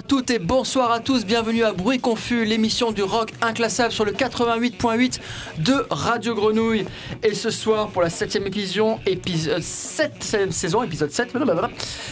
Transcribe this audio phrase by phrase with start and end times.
[0.00, 4.06] À toutes et bonsoir à tous, bienvenue à Bruit Confus, l'émission du rock inclassable sur
[4.06, 5.18] le 88.8
[5.58, 6.86] de Radio Grenouille.
[7.22, 11.34] Et ce soir, pour la 7ème épisode, épisode 7, saison, épisode 7,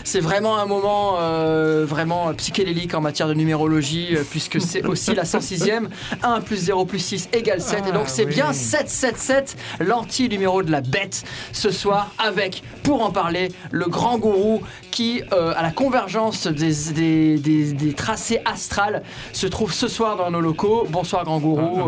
[0.04, 5.14] c'est vraiment un moment euh, vraiment psychédélique en matière de numérologie, euh, puisque c'est aussi
[5.14, 5.86] la 106ème.
[6.22, 10.82] 1 plus 0 plus 6 égale 7, et donc c'est bien 777, l'anti-numéro de la
[10.82, 16.48] bête, ce soir, avec, pour en parler, le grand gourou qui, euh, à la convergence
[16.48, 20.86] des, des des, tracés astrales se trouvent ce soir dans nos locaux.
[20.88, 21.78] Bonsoir Grand Gourou.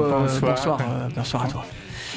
[0.41, 1.65] bonsoir, euh, bonsoir à toi.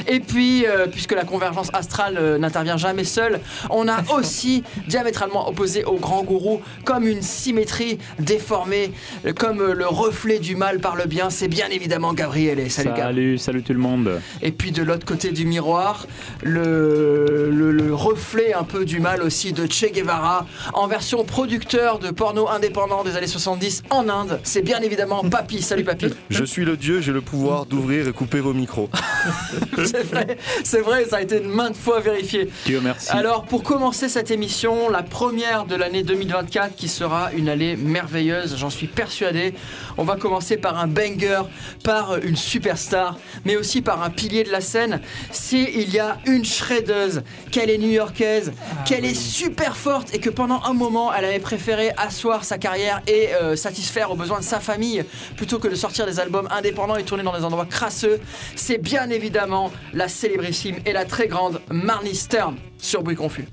[0.07, 5.47] Et puis, euh, puisque la convergence astrale euh, n'intervient jamais seule, on a aussi diamétralement
[5.49, 8.91] opposé au grand gourou comme une symétrie déformée,
[9.25, 11.29] euh, comme le reflet du mal par le bien.
[11.29, 12.69] C'est bien évidemment Gabriel.
[12.69, 14.21] Salut, salut, salut tout le monde.
[14.41, 16.07] Et puis de l'autre côté du miroir,
[16.41, 22.09] le, le, reflet un peu du mal aussi de Che Guevara en version producteur de
[22.09, 24.39] porno indépendant des années 70 en Inde.
[24.43, 25.61] C'est bien évidemment Papy.
[25.61, 26.07] Salut Papy.
[26.29, 28.89] Je suis le dieu, j'ai le pouvoir d'ouvrir et couper vos micros.
[29.91, 32.49] c'est vrai, c'est vrai, ça a été maintes fois vérifié.
[32.65, 33.09] Dieu merci.
[33.11, 38.55] Alors, pour commencer cette émission, la première de l'année 2024 qui sera une année merveilleuse,
[38.57, 39.53] j'en suis persuadé.
[39.97, 41.43] On va commencer par un banger,
[41.83, 45.01] par une superstar, mais aussi par un pilier de la scène.
[45.31, 50.19] Si il y a une shreddeuse, qu'elle est new-yorkaise, ah qu'elle est super forte et
[50.19, 54.39] que pendant un moment, elle avait préféré asseoir sa carrière et euh, satisfaire aux besoins
[54.39, 55.03] de sa famille
[55.35, 58.19] plutôt que de sortir des albums indépendants et tourner dans des endroits crasseux,
[58.55, 63.47] c'est bien évidemment la célébrissime et la très grande Marnie Stern sur Bruit Confus.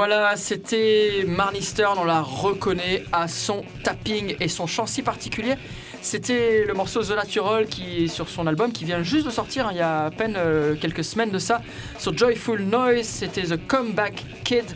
[0.00, 5.54] Voilà, c'était Marnie Stern, on la reconnaît à son tapping et son chant si particulier.
[6.02, 9.66] C'était le morceau The Natural qui est sur son album qui vient juste de sortir
[9.66, 11.62] hein, il y a à peine euh, quelques semaines de ça.
[11.98, 14.66] Sur Joyful Noise, c'était The Comeback Kid,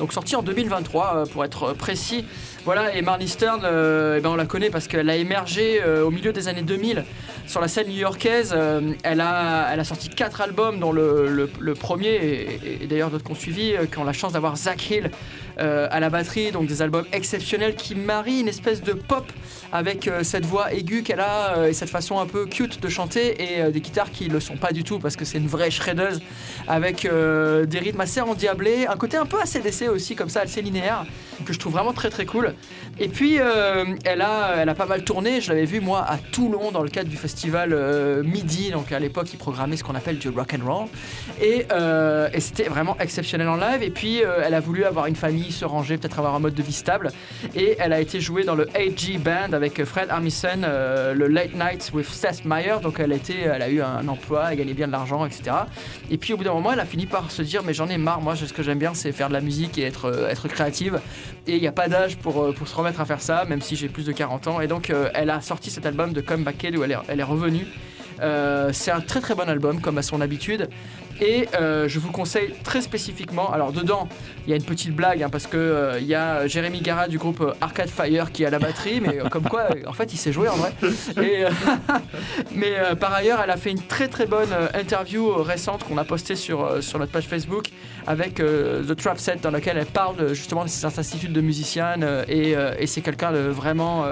[0.00, 2.24] donc sorti en 2023 euh, pour être précis.
[2.64, 6.10] Voilà, et Marnie Stern, euh, eh ben on la connaît parce qu'elle a émergé au
[6.10, 7.04] milieu des années 2000
[7.46, 8.54] sur la scène new-yorkaise.
[9.02, 13.74] elle, a, elle a sorti quatre albums, dont le, premier, et, d'ailleurs d'autres qu'on suivi,
[13.90, 15.10] qui ont la chance d'avoir Zach Hill
[15.58, 19.30] euh, à la batterie, donc des albums exceptionnels qui marient une espèce de pop
[19.70, 22.88] avec euh, cette voix aiguë qu'elle a euh, et cette façon un peu cute de
[22.88, 25.70] chanter et des guitares qui le sont pas du tout parce que c'est une vraie
[25.70, 26.20] shreddeuse
[26.68, 31.04] avec des rythmes assez endiablés, un côté un peu ACDC aussi comme ça, assez linéaire
[31.44, 32.54] que je trouve vraiment très très cool.
[32.98, 36.70] Et puis elle, a, elle a pas mal tourné, je l'avais vu moi à Toulon
[36.70, 37.74] dans le cadre du festival
[38.24, 40.86] Midi, donc à l'époque ils programmaient ce qu'on appelle du rock and roll
[41.40, 41.66] et,
[42.32, 43.82] et c'était vraiment exceptionnel en live.
[43.82, 46.62] Et puis elle a voulu avoir une famille, se ranger, peut-être avoir un mode de
[46.62, 47.10] vie stable
[47.54, 51.54] et elle a été jouée dans le AG Band avec Fred Armisen, euh, le Late
[51.54, 52.76] Night with Seth Meyer.
[52.82, 55.56] Donc elle a, été, elle a eu un emploi, elle gagnait bien de l'argent, etc.
[56.10, 57.98] Et puis au bout d'un moment, elle a fini par se dire mais j'en ai
[57.98, 60.48] marre, moi ce que j'aime bien c'est faire de la musique et être, euh, être
[60.48, 61.00] créative.
[61.46, 63.60] Et il n'y a pas d'âge pour, euh, pour se remettre à faire ça, même
[63.60, 64.60] si j'ai plus de 40 ans.
[64.60, 67.24] Et donc elle a sorti cet album de Comeback Kid où elle est, elle est
[67.24, 67.66] revenue.
[68.72, 70.68] C'est un très très bon album comme à son habitude
[71.20, 74.08] et euh, je vous conseille très spécifiquement alors dedans
[74.46, 77.08] il y a une petite blague hein, parce que euh, il y a Jérémy Gara
[77.08, 80.12] du groupe euh, Arcade Fire qui à la batterie mais euh, comme quoi en fait
[80.12, 80.72] il sait jouer en vrai.
[82.54, 86.36] Mais par ailleurs elle a fait une très très bonne interview récente qu'on a postée
[86.36, 87.68] sur, sur notre page Facebook
[88.06, 92.54] avec The Trap Set dans laquelle elle parle justement de ses instituts de musicienne et,
[92.78, 94.04] et c'est quelqu'un de vraiment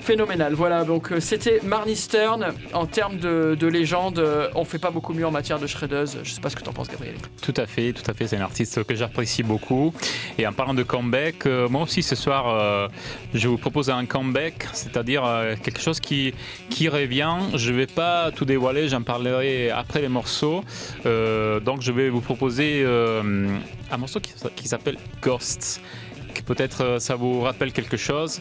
[0.00, 2.54] Phénoménal, voilà, donc euh, c'était Marnie Stern.
[2.72, 6.18] En termes de, de légende, euh, on fait pas beaucoup mieux en matière de shreddeuse.
[6.22, 7.14] Je sais pas ce que t'en penses, Gabriel.
[7.42, 8.26] Tout à fait, tout à fait.
[8.26, 9.92] C'est un artiste que j'apprécie beaucoup.
[10.38, 12.90] Et en parlant de comeback, euh, moi aussi ce soir,
[13.34, 15.22] je vous propose un comeback, c'est-à-dire
[15.62, 16.34] quelque chose qui,
[16.70, 17.36] qui revient.
[17.54, 20.64] Je vais pas tout dévoiler, j'en parlerai après les morceaux.
[21.04, 25.80] Donc je vais vous proposer un morceau qui s'appelle Ghosts.
[26.50, 28.40] Peut-être euh, ça vous rappelle quelque chose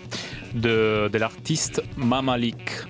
[0.55, 2.87] de, de l'artiste Mamalik.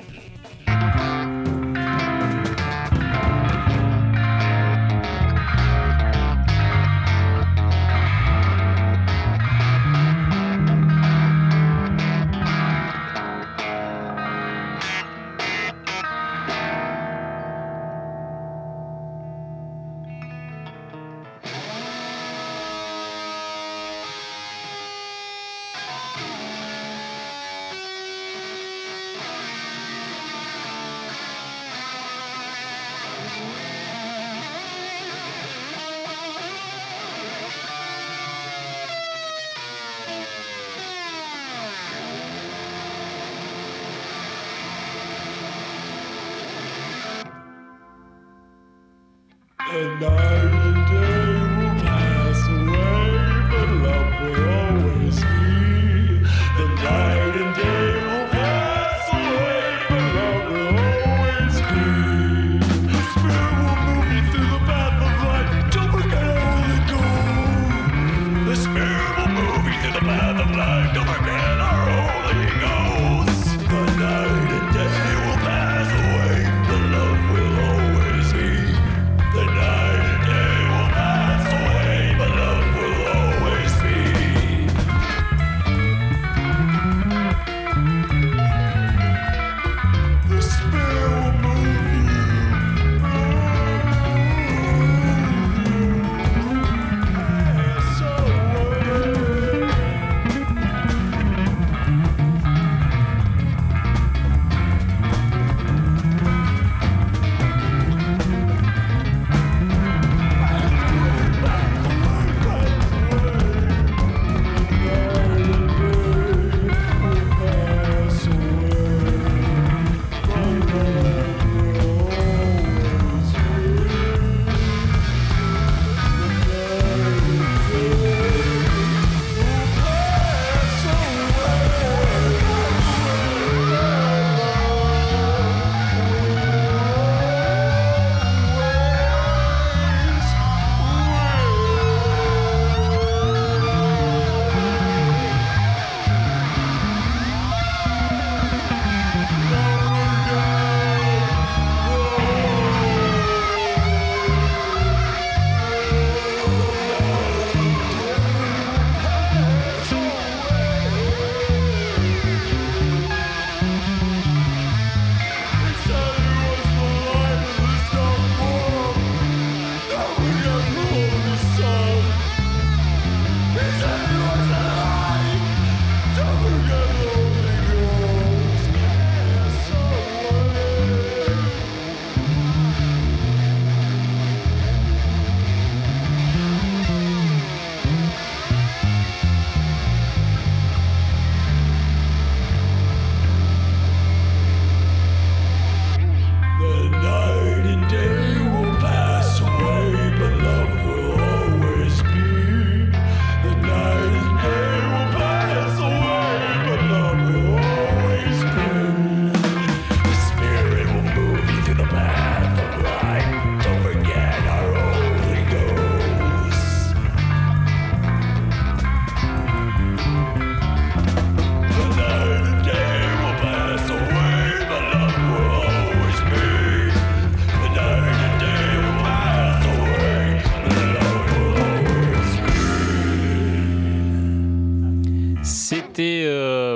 [50.00, 50.39] The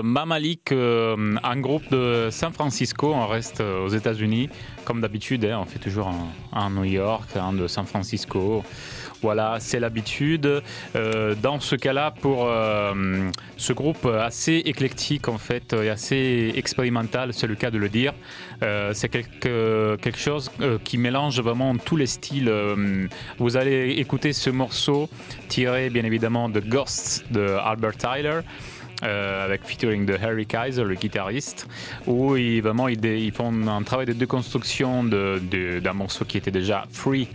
[0.04, 3.14] Mamalik, euh, un groupe de San Francisco.
[3.14, 4.50] On reste euh, aux États-Unis,
[4.84, 5.46] comme d'habitude.
[5.46, 6.12] hein, on fait toujours
[6.52, 8.66] un, New York, un de San Francisco.
[9.22, 10.62] Voilà, c'est l'habitude.
[10.98, 12.50] Euh, dans ce cas-là, pour
[13.56, 18.14] ce groupe assez éclectique en fait et assez expérimental, c'est le cas de le dire.
[18.92, 20.52] c'est quelque, quelque chose
[20.84, 22.52] qui mélange vraiment tous les styles.
[23.38, 25.10] vous allez écouter ce morceau
[25.48, 28.42] tiré bien évidemment de Ghosts de Albert Tyler.
[29.04, 31.68] Euh, avec featuring de Harry Kaiser, le guitariste,
[32.08, 36.52] où ils, vraiment ils, font un travail de déconstruction de- de- d'un morceau qui était
[36.52, 37.28] déjà free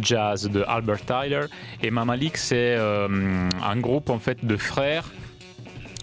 [0.00, 1.46] jazz de Albert Tyler.
[1.82, 3.08] Et Mamalik, c'est euh,
[3.64, 5.10] un groupe en fait de frères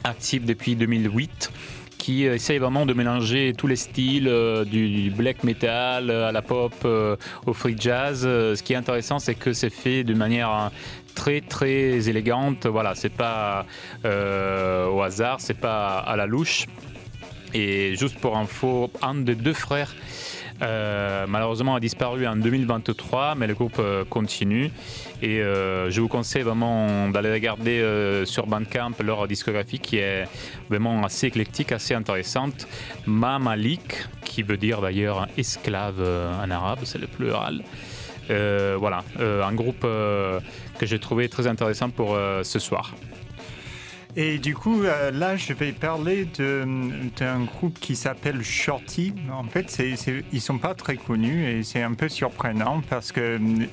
[0.03, 1.51] actifs depuis 2008
[2.00, 4.29] qui euh, essaye vraiment de mélanger tous les styles,
[4.65, 6.74] du, black metal à la pop,
[7.46, 8.24] au free jazz.
[8.24, 10.72] Ce qui est intéressant, c'est que c'est fait de manière
[11.13, 12.65] très très élégante.
[12.65, 13.65] Voilà, c'est pas
[14.05, 16.65] euh, au hasard, c'est pas à la louche.
[17.53, 19.93] Et juste pour info, un des deux frères
[20.62, 24.72] euh, malheureusement a disparu en 2023, mais le groupe euh, continue.
[25.22, 30.25] Et je vous conseille vraiment d'aller regarder sur Bandcamp leur discographie qui est
[30.70, 32.67] vraiment assez éclectique, assez intéressante.
[33.05, 37.63] Mamalik, qui veut dire d'ailleurs esclave en arabe, c'est le plural.
[38.29, 40.39] Euh, voilà, euh, un groupe euh,
[40.79, 42.93] que j'ai trouvé très intéressant pour ce soir.
[44.15, 49.15] Et du coup, euh, là, je vais parler d'un groupe qui s'appelle Shorty.
[49.32, 49.96] En fait, c'est,
[50.32, 53.70] ils sont pas très connus et c'est un peu surprenant parce que Groupe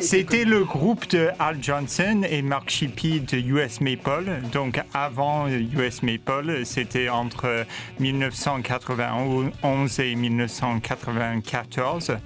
[0.00, 4.42] c'était, le groupe de Al Johnson et Mark Shippey de US Maple.
[4.52, 7.64] Donc, avant US Maple, c'était entre
[8.00, 12.18] 1991 et 1994.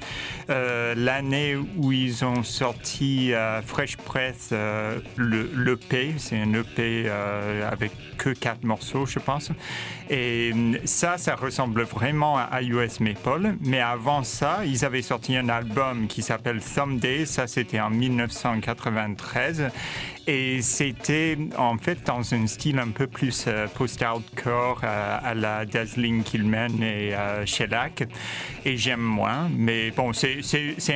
[0.51, 7.11] Euh, l'année où ils ont sorti euh, Fresh Press, euh, le, l'EP, c'est un EP
[7.13, 9.51] euh, avec que quatre morceaux, je pense.
[10.11, 13.55] Et hum, ça, ça ressemble vraiment à US Maple.
[13.61, 17.27] Mais avant ça, ils avaient sorti un album qui s'appelle Someday.
[17.27, 19.71] Ça, c'était en 1993.
[20.27, 25.65] Et c'était en fait dans un style un peu plus euh, post-hardcore euh, à la
[25.67, 28.05] Dazzling Killman et euh, Shellac.
[28.65, 29.49] Et j'aime moins.
[29.57, 30.41] Mais bon, c'est-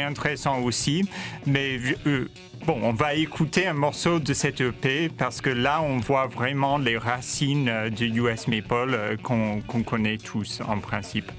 [0.04, 1.02] intéressant aussi.
[1.46, 2.28] Mais euh,
[2.64, 6.78] Bon, on va écouter un morceau de cette EP parce que là, on voit vraiment
[6.78, 11.30] les racines du US Maple qu'on connaît tous en principe.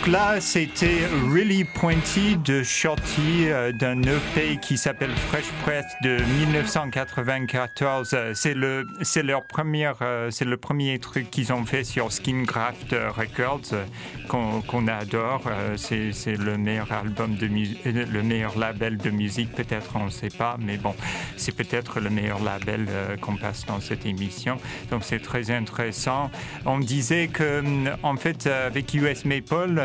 [0.00, 8.10] Donc là, c'était Really De Shorty euh, d'un EP qui s'appelle Fresh Press de 1994.
[8.12, 12.12] Euh, C'est le, c'est leur première, euh, c'est le premier truc qu'ils ont fait sur
[12.12, 13.86] Skingraft Records euh,
[14.28, 15.44] qu'on adore.
[15.46, 20.10] Euh, C'est c'est le meilleur album de le meilleur label de musique peut-être, on ne
[20.10, 20.94] sait pas, mais bon,
[21.38, 22.88] c'est peut-être le meilleur label
[23.22, 24.58] qu'on passe dans cette émission.
[24.90, 26.30] Donc c'est très intéressant.
[26.66, 29.80] On disait que hum, en fait avec US Maple,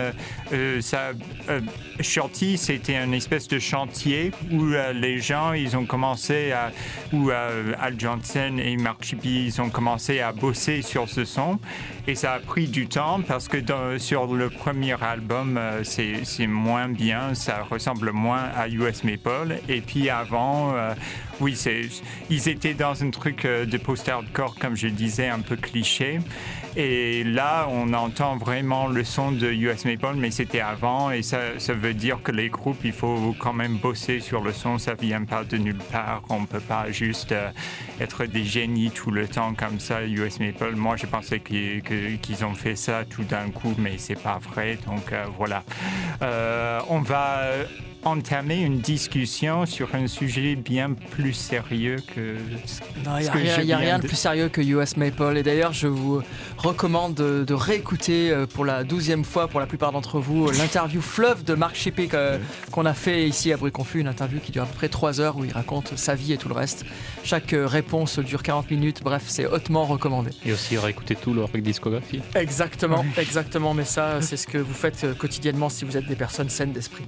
[0.81, 1.11] ça,
[1.99, 6.71] Shorty c'était une espèce de chantier où euh, les gens ils ont commencé à
[7.13, 11.59] où euh, Al Johnson et Mark Chippy ils ont commencé à bosser sur ce son
[12.07, 13.57] et ça a pris du temps parce que
[13.97, 19.81] sur le premier album euh, c'est moins bien, ça ressemble moins à US Maple et
[19.81, 20.75] puis avant
[21.41, 21.57] oui,
[22.29, 26.19] ils étaient dans un truc de post-hardcore, comme je disais, un peu cliché.
[26.77, 31.09] Et là, on entend vraiment le son de US Maple, mais c'était avant.
[31.09, 34.51] Et ça, ça veut dire que les groupes, il faut quand même bosser sur le
[34.51, 34.77] son.
[34.77, 36.23] Ça vient pas de nulle part.
[36.29, 37.49] On peut pas juste euh,
[38.01, 40.75] être des génies tout le temps comme ça, US Maple.
[40.75, 44.77] Moi, je pensais qu'ils ont fait ça tout d'un coup, mais c'est pas vrai.
[44.85, 45.63] Donc euh, voilà.
[46.21, 47.41] Euh, on va
[48.05, 52.35] entamer une discussion sur un sujet bien plus sérieux que
[53.03, 53.23] Non, il
[53.65, 55.37] n'y a, rien, de plus sérieux que US Maple.
[55.37, 56.21] Et d'ailleurs, je vous
[56.57, 60.51] recommande de, de réécouter euh, pour la douzième fois, pour la plupart d'entre vous, euh,
[60.53, 62.37] l'interview Fleuve de Marc Chippé que-
[62.71, 63.99] qu'on a fait ici à Bruit Confus.
[63.99, 66.37] Une interview qui dure à peu près 3 heures où il raconte sa vie et
[66.37, 66.85] tout le reste.
[67.25, 69.01] Chaque euh, réponse dure 40 minutes.
[69.03, 70.29] Bref, c'est hautement recommandé.
[70.45, 72.21] Et aussi réécouter tout leur discographie.
[72.35, 73.73] Exactement, exactement.
[73.73, 76.71] Mais ça, c'est ce que vous faites euh, quotidiennement si vous êtes des personnes saines
[76.71, 77.05] d'esprit.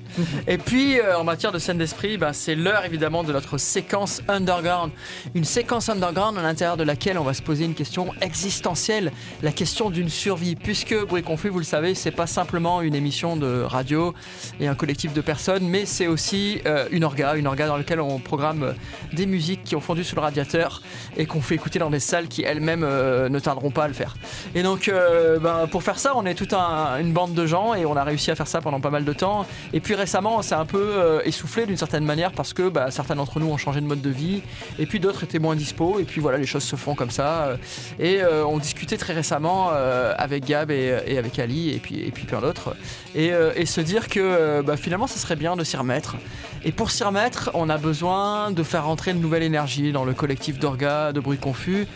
[0.48, 4.24] Et puis, euh, en matière de scène d'esprit, bah, c'est l'heure évidemment de notre séquence
[4.28, 4.92] underground.
[5.36, 9.12] Une séquence underground à l'intérieur de laquelle on va se poser une question existentielle,
[9.44, 10.56] la question d'une survie.
[10.56, 14.16] Puisque Bruit Confus, vous le savez, c'est pas simplement une émission de radio
[14.60, 18.02] et un collectif de personnes, mais c'est aussi euh, une orga, une orga dans laquelle
[18.02, 18.74] on programme euh,
[19.14, 20.82] des musiques qui ont fondu sous le radiateur
[21.18, 23.94] et qu'on fait écouter dans des salles qui elles-mêmes euh, ne tarderont pas à le
[23.94, 24.16] faire.
[24.56, 27.74] Et donc, euh, ben, pour faire ça, on est toute un- une bande de gens
[27.74, 29.46] et on a réussi à faire ça pendant pas mal de temps.
[29.74, 32.90] Et puis récemment, on s'est un peu euh, essoufflé d'une certaine manière parce que bah,
[32.92, 34.42] certains d'entre nous ont changé de mode de vie
[34.80, 36.00] et puis d'autres étaient moins dispo.
[36.00, 37.58] Et puis voilà, les choses se font comme ça.
[38.00, 42.42] Et on discutait très récemment avec Gab et, avec Ali et puis, et puis plein
[42.42, 42.76] d'autres.
[43.16, 43.32] Et,
[43.66, 46.16] se dire que bah, finalement, ça serait bien de s'y remettre.
[46.64, 50.14] Et pour s'y remettre, on a besoin de faire rentrer une nouvelle énergie dans le
[50.14, 51.88] collectif d'orga, de bruit confus.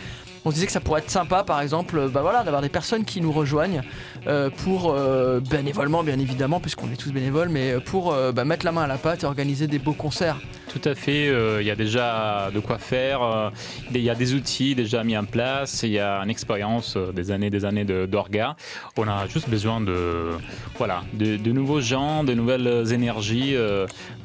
[0.44, 2.70] On se disait que ça pourrait être sympa, par exemple, euh, bah voilà, d'avoir des
[2.70, 3.84] personnes qui nous rejoignent
[4.26, 8.72] euh, pour euh, bénévolement, bien évidemment, puisqu'on est tous bénévoles, mais pour bah, mettre la
[8.72, 10.38] main à la pâte et organiser des beaux concerts.
[10.72, 13.50] Tout à fait, euh, il y a déjà de quoi faire, euh,
[13.94, 17.12] il y a des outils déjà mis en place, il y a une expérience euh,
[17.12, 18.56] des années des années d'orga.
[18.96, 20.30] On a juste besoin de,
[20.78, 23.56] voilà, de, nouveaux gens, de nouvelles énergies,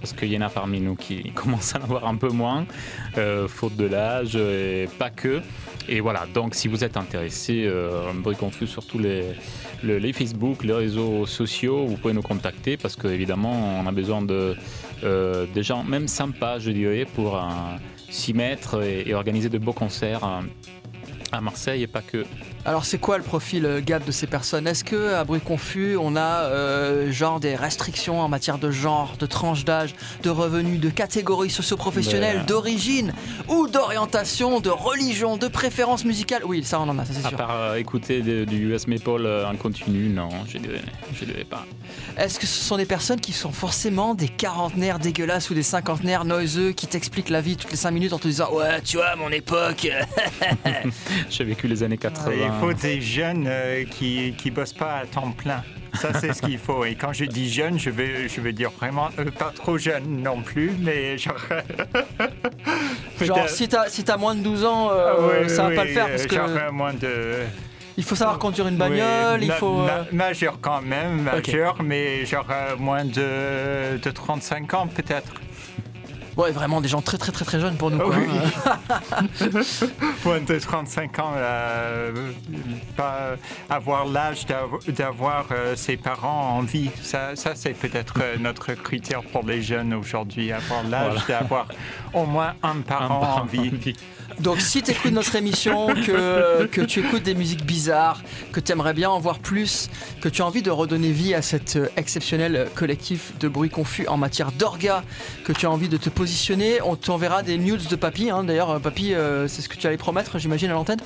[0.01, 2.65] parce qu'il y en a parmi nous qui commencent à en avoir un peu moins,
[3.49, 5.41] faute de l'âge et pas que.
[5.89, 9.23] Et voilà, donc si vous êtes intéressé, euh, Bruit Confus sur tous les,
[9.85, 14.21] le- les Facebook, les réseaux sociaux, vous pouvez nous contacter parce qu'évidemment, on a besoin
[14.21, 14.57] de,
[15.05, 17.41] euh, des gens, même sympas, je dirais, pour euh,
[18.11, 20.43] s'y mettre et, organiser de beaux concerts euh,
[21.37, 22.25] à Marseille et pas que.
[22.65, 24.67] Alors c'est quoi le profil euh, Gab de ces personnes?
[24.67, 29.15] Est-ce que à bruit confus on a euh, genre des restrictions en matière de genre,
[29.19, 29.95] de tranche d'âge,
[30.25, 32.47] de revenus, de catégories socio-professionnelles, Ben.
[32.47, 33.13] d'origine
[33.49, 36.43] ou d'orientation, de religion, de préférence musicale?
[36.45, 37.39] Oui, ça on en a, ça c'est À sûr.
[37.39, 40.59] part euh, écouter de- du US Maple euh, en continu, non, je
[41.15, 41.65] je dirais pas.
[42.19, 46.25] Est-ce que ce sont des personnes qui sont forcément des quarantenaires dégueulasses ou des cinquantenaires
[46.25, 49.15] noiseux qui t'expliquent la vie toutes les cinq minutes en te disant ouais tu vois
[49.17, 49.87] mon époque
[51.31, 52.33] J'ai vécu les années 80.
[52.35, 55.63] Il faut des jeunes euh, qui qui bossent pas à temps plein.
[55.95, 56.85] Ça, c'est ce qu'il faut.
[56.85, 60.23] Et quand je dis jeune, je veux, je veux dire vraiment euh, pas trop jeune
[60.23, 61.37] non plus, mais genre.
[63.21, 65.93] Genre si t'as si t'as moins de 12 ans euh, Ah ça va pas le
[65.93, 67.33] faire parce que genre, euh, moins de.
[67.97, 69.81] il faut savoir conduire une bagnole, Oui, il faut...
[69.81, 75.33] euh, ma- majeur quand même, majeur, mais genre euh, moins de, de 35 ans peut-être.
[76.37, 77.99] Ouais, vraiment des gens très très très très jeunes pour nous.
[77.99, 78.27] Quoi, Oui.
[78.67, 79.21] hein.
[80.25, 82.13] Moins de 35 ans, euh,
[82.97, 83.37] pas
[83.71, 86.91] avoir l'âge d'av- d'avoir euh, ses parents en vie.
[87.03, 91.69] Ça, ça c'est peut-être euh, notre critère pour les jeunes aujourd'hui, avoir l'âge d'avoir
[92.13, 93.95] au moins un Un parent par- en vie.
[94.41, 98.21] Donc si tu écoutes notre émission, que, que tu écoutes des musiques bizarres,
[98.53, 99.89] que tu aimerais bien en voir plus,
[100.21, 104.19] que tu as envie de redonner vie à cet exceptionnel collectif de bruit confus en
[104.19, 105.05] matière d'orga,
[105.45, 108.31] que tu as envie de te positionner, on t'enverra des news de Papy.
[108.31, 108.43] hein.
[108.43, 110.99] D'ailleurs, euh, Papy, euh, c'est ce que tu allais promettre, j'imagine, à l'antenne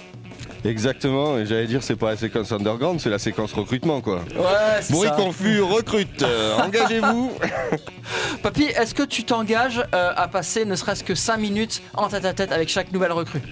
[0.64, 4.20] Exactement, et j'allais dire, c'est pas la séquence underground, c'est la séquence recrutement, quoi.
[4.35, 7.33] Ouais, c'est Bruit confus, recrute, euh, engagez-vous.
[8.42, 12.24] Papy, est-ce que tu t'engages euh, à passer ne serait-ce que 5 minutes en tête
[12.24, 13.42] à tête avec chaque nouvelle recrue?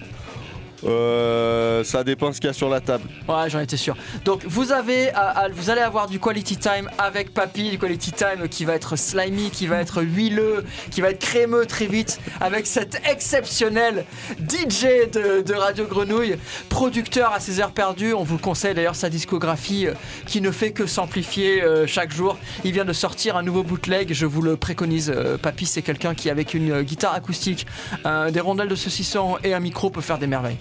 [0.85, 3.05] Euh, ça dépend ce qu'il y a sur la table.
[3.29, 3.97] Ouais, j'en étais sûr.
[4.25, 8.49] Donc, vous, avez, à- vous allez avoir du quality time avec Papy, du quality time
[8.49, 12.67] qui va être slimy, qui va être huileux, qui va être crémeux très vite, avec
[12.67, 14.05] cet exceptionnel
[14.39, 16.37] DJ de, Radio Grenouille,
[16.69, 18.15] producteur à ses heures perdues.
[18.15, 19.95] On vous conseille d'ailleurs sa discographie euh,
[20.27, 22.39] qui ne fait que s'amplifier euh, chaque jour.
[22.65, 25.13] Il vient de sortir un nouveau bootleg, je vous le préconise.
[25.15, 27.67] Euh, Papy, c'est quelqu'un qui, avec une euh, guitare acoustique,
[28.07, 30.59] euh, des rondelles de saucisson et un micro, peut faire des merveilles.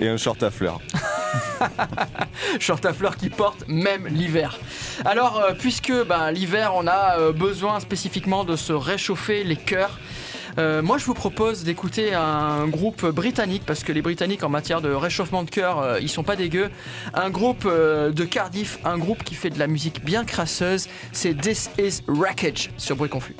[0.00, 0.80] Et un short à fleurs.
[2.60, 4.58] short à fleurs qui porte même l'hiver.
[5.04, 9.98] Alors, euh, puisque ben, l'hiver, on a euh, besoin spécifiquement de se réchauffer les cœurs.
[10.58, 14.80] euh, moi, je vous propose d'écouter un groupe britannique, parce que les Britanniques, en matière
[14.80, 16.70] de réchauffement de cœur, ils sont pas dégueux.
[17.14, 20.88] Un groupe de Cardiff, un groupe qui fait de la musique bien crasseuse.
[21.12, 23.36] C'est This Is Wreckage sur Bruit Confus.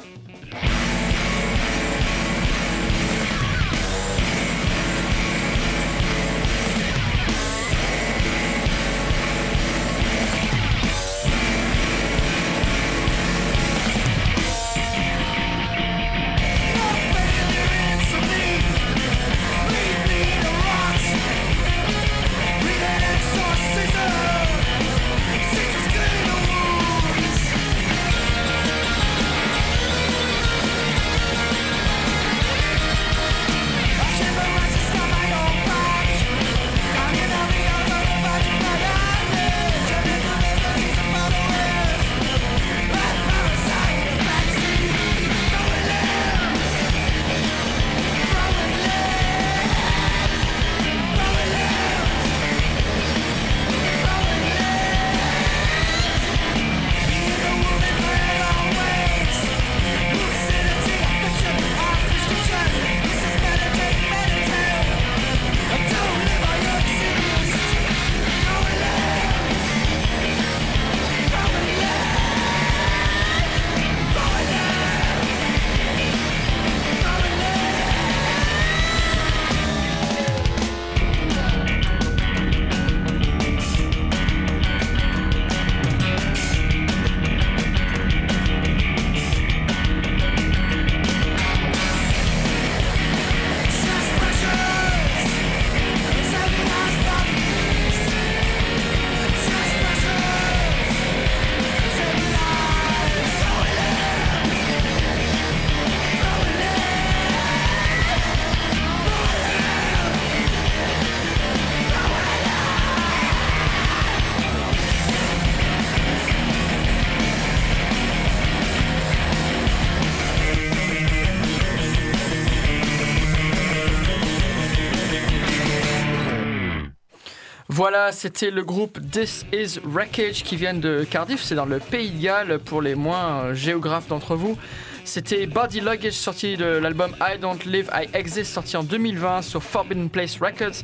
[127.78, 132.10] Voilà, c'était le groupe This Is Wreckage qui vient de Cardiff, c'est dans le Pays
[132.10, 134.58] de Galles pour les moins euh, géographes d'entre vous.
[135.04, 139.62] C'était Body Luggage sorti de l'album I Don't Live, I Exist sorti en 2020 sur
[139.62, 140.82] Forbidden Place Records.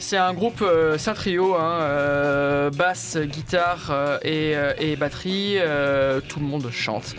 [0.00, 5.58] C'est un groupe, euh, c'est un trio, hein, euh, basse, guitare et, batterie,
[6.26, 7.14] tout le monde chante.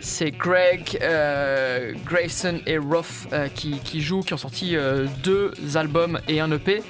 [0.00, 0.98] C'est Greg,
[2.06, 4.74] Grayson et euh, qui, qui jouent, qui ont sorti
[5.22, 6.82] deux albums et un EP.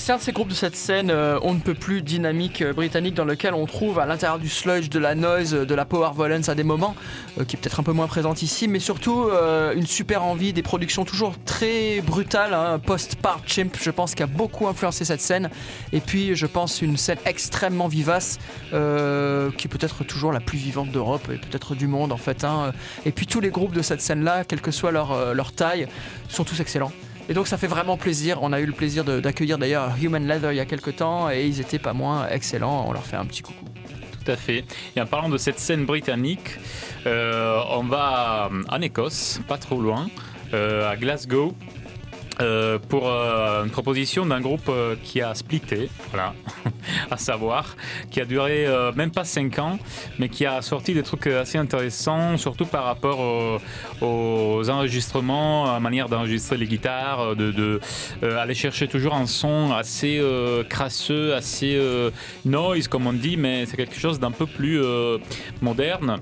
[0.00, 3.14] C'est de ces groupes de cette scène euh, on ne peut plus dynamique euh, britannique
[3.14, 6.12] dans lequel on trouve à l'intérieur du sludge, de la noise, euh, de la power
[6.14, 6.94] violence à des moments,
[7.46, 9.28] qui est peut-être un peu moins présente ici, mais surtout
[9.74, 14.26] une super envie, des productions toujours très brutales, hein, post-part chimp, je pense qui a
[14.26, 15.50] beaucoup influencé cette scène,
[15.92, 18.38] et puis je pense une scène extrêmement vivace,
[18.70, 22.44] qui est peut-être toujours la plus vivante d'Europe et peut-être du monde en fait.
[22.44, 22.72] hein.
[23.04, 25.86] Et puis tous les groupes de cette scène-là, quelle que soit leur taille,
[26.28, 26.92] sont tous excellents.
[27.28, 28.38] Et donc ça fait vraiment plaisir.
[28.42, 31.46] On a eu le plaisir d'accueillir d'ailleurs Human Leather il y a quelques temps et
[31.46, 32.86] ils étaient pas moins excellents.
[32.88, 33.66] On leur fait un petit coucou.
[34.12, 34.64] Tout à fait.
[34.96, 36.58] Et en parlant de cette scène britannique,
[37.06, 40.08] euh, on va en Écosse, pas trop loin,
[40.54, 41.54] euh, à Glasgow.
[42.40, 46.34] Euh, pour euh, une proposition d'un groupe euh, qui a splitté, voilà,
[47.10, 47.76] à savoir,
[48.10, 49.78] qui a duré même pas 5 ans,
[50.18, 53.58] mais qui a sorti des trucs assez intéressants, surtout par rapport au-
[54.00, 57.80] aux enregistrements, à manière d'enregistrer les guitares, de, de,
[58.22, 60.22] aller chercher toujours un son assez
[60.68, 61.80] crasseux, assez
[62.44, 64.80] noise comme on dit, mais c'est quelque chose d'un peu plus
[65.60, 66.20] moderne.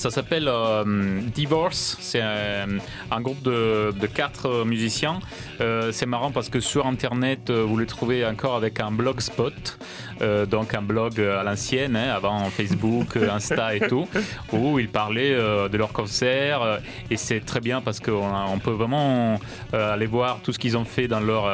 [0.00, 1.98] Ça s'appelle euh, Divorce.
[2.00, 2.78] C'est un,
[3.10, 5.20] un groupe de, de quatre euh, musiciens.
[5.60, 9.78] Euh, c'est marrant parce que sur Internet, vous le trouvez encore avec un blogspot.
[10.22, 14.08] Euh, donc un blog à l'ancienne, hein, avant Facebook, Insta et tout,
[14.54, 16.80] où ils parlaient de leurs concerts.
[17.10, 19.38] et c'est très bien parce qu'on on peut vraiment
[19.74, 21.44] aller voir tout ce qu'ils ont fait dans leur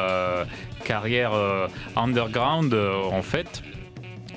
[0.85, 1.33] carrière
[1.97, 3.61] underground, en fait.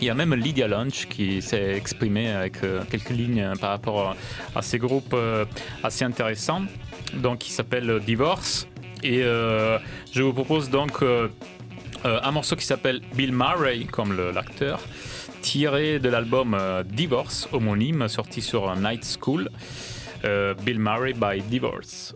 [0.01, 3.71] Il y a même Lydia Lunch qui s'est exprimée avec euh, quelques lignes euh, par
[3.71, 5.45] rapport à, à ces groupes euh,
[5.83, 6.63] assez intéressants,
[7.15, 8.67] donc qui s'appelle Divorce.
[9.03, 9.79] Et euh,
[10.13, 11.29] je vous propose donc euh,
[12.07, 14.81] euh, un morceau qui s'appelle Bill Murray, comme l'acteur,
[15.43, 19.51] tiré de l'album euh, Divorce, homonyme, sorti sur Night School.
[20.25, 22.15] Euh, Bill Murray by Divorce.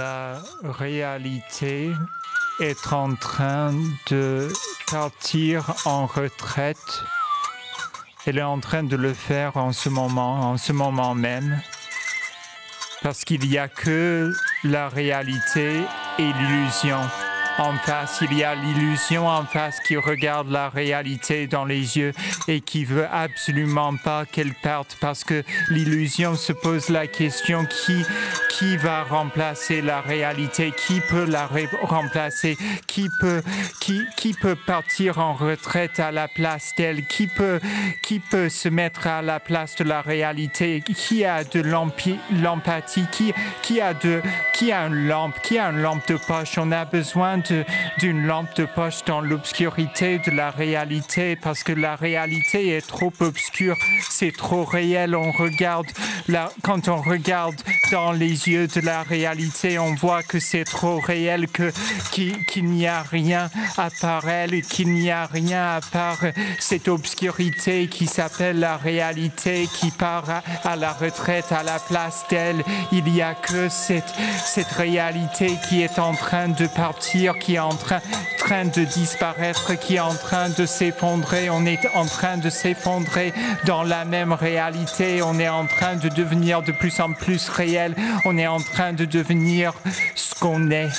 [0.00, 1.90] La réalité
[2.58, 3.74] est en train
[4.08, 4.48] de
[4.90, 7.02] partir en retraite.
[8.24, 11.60] Elle est en train de le faire en ce moment, en ce moment même.
[13.02, 14.32] Parce qu'il n'y a que
[14.64, 15.82] la réalité
[16.18, 17.00] et l'illusion.
[17.60, 22.12] En face, il y a l'illusion en face qui regarde la réalité dans les yeux
[22.48, 28.02] et qui veut absolument pas qu'elle parte parce que l'illusion se pose la question qui,
[28.48, 31.50] qui va remplacer la réalité, qui peut la
[31.82, 33.42] remplacer, qui peut,
[33.82, 37.60] qui, qui peut partir en retraite à la place d'elle, qui peut,
[38.02, 43.34] qui peut se mettre à la place de la réalité, qui a de l'empathie, qui,
[43.60, 44.22] qui a de,
[44.54, 46.56] qui a une lampe, qui a une lampe de poche.
[46.56, 47.49] On a besoin de,
[47.98, 53.12] d'une lampe de poche dans l'obscurité de la réalité parce que la réalité est trop
[53.20, 53.76] obscure,
[54.08, 55.14] c'est trop réel.
[55.14, 55.86] On regarde,
[56.28, 57.56] la, quand on regarde
[57.90, 61.72] dans les yeux de la réalité, on voit que c'est trop réel, que,
[62.12, 66.20] qu'il, n'y a rien à part elle, qu'il n'y a rien à part
[66.58, 72.24] cette obscurité qui s'appelle la réalité, qui part à, à la retraite à la place
[72.28, 72.62] d'elle.
[72.92, 74.12] Il n'y a que cette,
[74.44, 78.00] cette réalité qui est en train de partir, qui est en train,
[78.64, 81.50] de disparaître, qui est en train de s'effondrer.
[81.50, 83.32] On est en train de s'effondrer
[83.64, 85.22] dans la même réalité.
[85.22, 87.94] On est en train de devenir de plus en plus réel.
[88.24, 89.72] On est en train de devenir
[90.14, 90.90] ce qu'on est.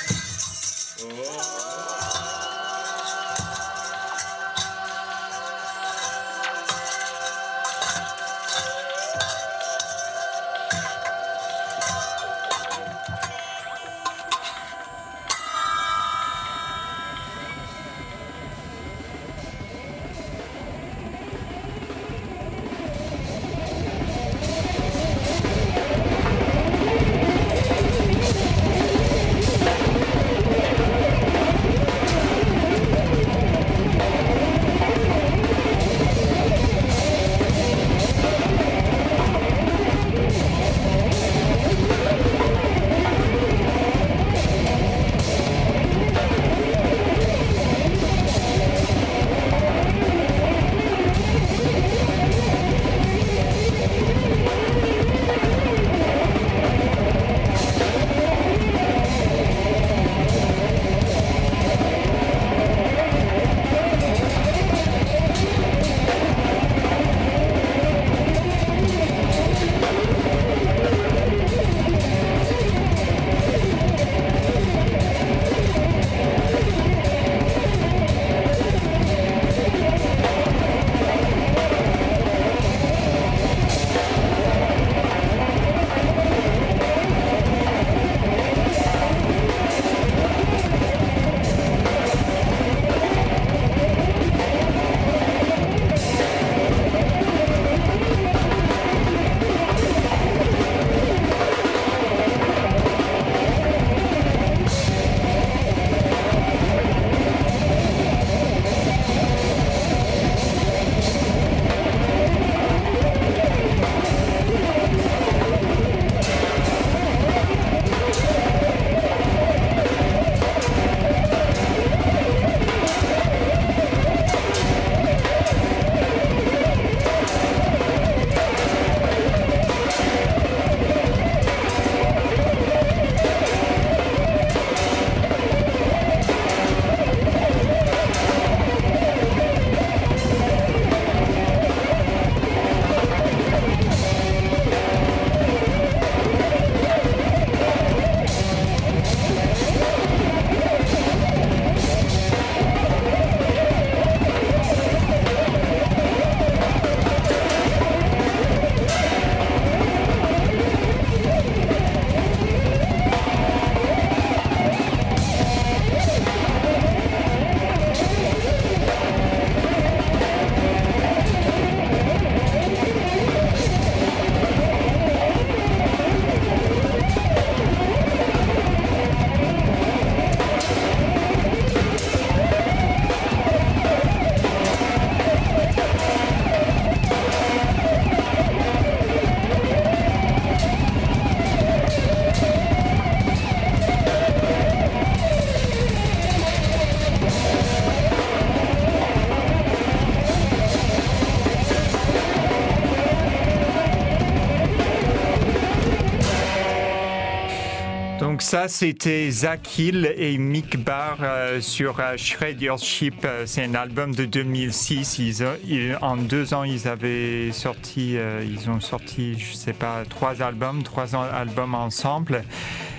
[208.52, 213.16] Ça, c'était Zach Hill et Mick Barr euh, sur euh, Shred Your Ship.
[213.24, 215.20] Euh, c'est un album de 2006.
[215.20, 220.42] Ils en deux ans, ils avaient sorti, euh, ils ont sorti, je sais pas, trois
[220.42, 222.44] albums, trois albums ensemble.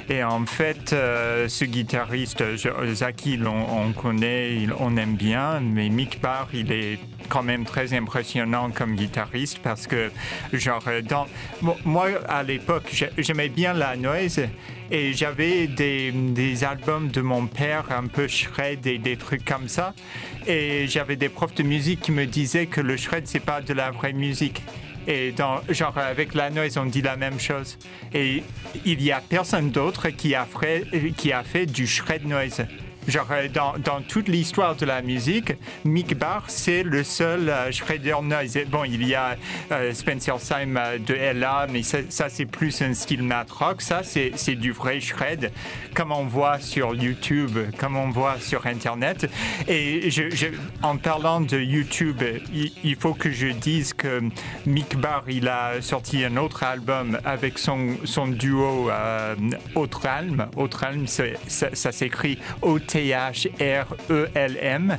[0.08, 2.42] Et en fait, ce guitariste,
[3.26, 6.98] Hill, on, on connaît, on aime bien, mais Mick Barr, il est
[7.32, 10.10] quand même très impressionnant comme guitariste parce que,
[10.52, 11.26] genre, dans,
[11.84, 14.40] moi, à l'époque, j'ai- j'aimais bien la noise
[14.90, 19.66] et j'avais des, des albums de mon père un peu shred et des trucs comme
[19.66, 19.94] ça.
[20.46, 23.72] Et j'avais des profs de musique qui me disaient que le shred, c'est pas de
[23.72, 24.62] la vraie musique.
[25.08, 27.78] Et dans, genre, avec la noise, on dit la même chose.
[28.12, 28.42] Et
[28.84, 30.34] il y a personne d'autre qui
[31.16, 32.62] qui a fait du shred noise.
[33.08, 38.14] Genre, euh, dans, toute l'histoire de la musique, Mick Barr, c'est le seul euh, shredder
[38.22, 38.56] noise.
[38.68, 39.36] Bon, il y a
[39.72, 43.82] euh, Spencer Syme de LA, mais ça, c'est plus un style mat rock.
[43.82, 45.50] Ça, c'est du vrai shred,
[45.94, 49.28] comme on voit sur YouTube, comme on voit sur Internet.
[49.66, 50.08] Et
[50.82, 52.22] en parlant de YouTube,
[52.52, 54.20] il, faut que je dise que
[54.66, 58.90] Mick Barr, il a sorti un autre album avec son, son duo
[59.74, 60.46] Autralm.
[60.56, 62.38] Autralm, ça, ça s'écrit
[63.62, 64.98] O-T-H-R-E-L-M.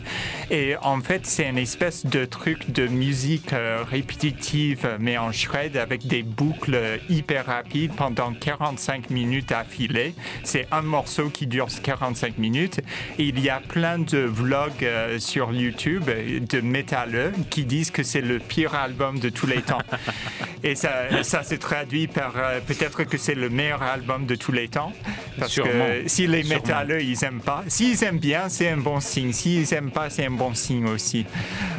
[0.50, 5.78] Et en fait, c'est une espèce de truc de musique euh, répétitive, mais en shred
[5.78, 10.16] avec des boucles hyper rapides pendant 45 minutes affilées.
[10.44, 12.80] C'est un morceau qui dure 45 minutes.
[13.18, 18.04] Et il y a plein de vlogs euh, sur YouTube de métalleux qui disent que
[18.04, 19.82] c'est le pire album de tous les temps.
[20.64, 24.54] Et ça, ça s'est traduit par euh, peut-être que c'est le meilleur album de tous
[24.54, 24.94] les temps.
[25.38, 25.72] Parce Sûrement.
[25.72, 26.62] que si les Sûrement.
[26.62, 29.34] métalleux, ils aiment pas, s'ils aiment bien, c'est un bon signe.
[29.34, 31.26] S'ils aiment pas, c'est un bon signe aussi.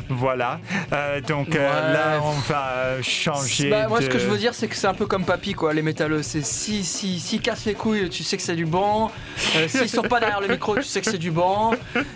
[0.08, 0.60] Voilà.
[0.92, 1.92] Euh, donc euh, Ouais.
[1.94, 3.70] là, on va changer.
[3.70, 5.72] Bah, moi, ce que je veux dire, c'est que c'est un peu comme Papy, quoi,
[5.72, 6.22] les métalleux.
[6.22, 9.10] C'est si, si, si cassent les couilles, tu sais que c'est du bon.
[9.56, 11.70] Euh, S'ils sont pas derrière le micro, tu sais que c'est du bon.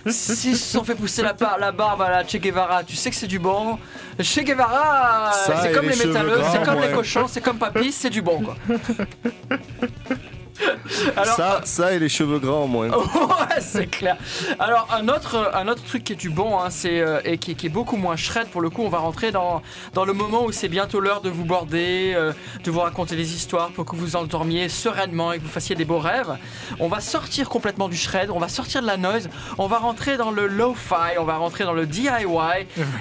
[0.07, 3.26] S'ils se sont fait pousser la, barbe à la Che Guevara, tu sais que c'est
[3.26, 3.78] du bon.
[4.20, 5.32] Che Guevara,
[5.62, 8.43] c'est comme les les, métalleux, c'est comme les cochons, c'est comme Papy, c'est du bon,
[8.43, 8.57] quoi.
[11.17, 12.87] Alors, Ça, ça et les cheveux grands, moi.
[12.89, 14.17] ouais, c'est clair.
[14.59, 17.55] Alors un autre, un autre truc qui est du bon, hein, c'est euh, et qui,
[17.55, 18.83] qui est beaucoup moins shred pour le coup.
[18.83, 19.63] On va rentrer dans
[19.95, 22.33] dans le moment où c'est bientôt l'heure de vous border, euh,
[22.65, 25.85] de vous raconter des histoires pour que vous endormiez sereinement et que vous fassiez des
[25.85, 26.37] beaux rêves.
[26.81, 29.29] On va sortir complètement du shred, on va sortir de la noise,
[29.59, 32.27] on va rentrer dans le lo-fi, on va rentrer dans le DIY,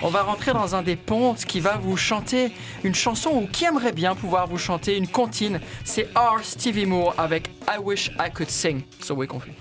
[0.02, 2.52] on va rentrer dans un des pontes qui va vous chanter
[2.84, 5.60] une chanson ou qui aimerait bien pouvoir vous chanter une comptine.
[5.84, 6.40] C'est R.
[6.44, 8.84] Stevie Moore avec I Wish I Could Sing.
[9.00, 9.54] So we confus.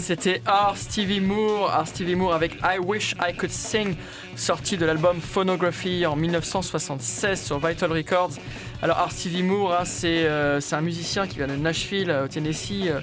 [0.00, 3.94] C'était Art Stevie Moore, Art Stevie Moore avec I Wish I Could Sing,
[4.34, 8.32] sorti de l'album Phonography en 1976 sur Vital Records.
[8.82, 12.24] Alors Art Stevie Moore, hein, c'est euh, c'est un musicien qui vient de Nashville, euh,
[12.24, 13.00] au Tennessee, euh,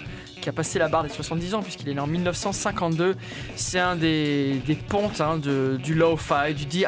[0.48, 3.18] qui a passé la barre des 70 ans puisqu'il est né en 1952.
[3.58, 6.86] C'est un des, des pontes hein, de, du lo-fi, du DIY.